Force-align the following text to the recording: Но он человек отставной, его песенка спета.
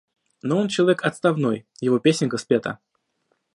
Но 0.41 0.57
он 0.57 0.67
человек 0.67 1.03
отставной, 1.05 1.67
его 1.79 1.99
песенка 1.99 2.39
спета. 2.39 2.79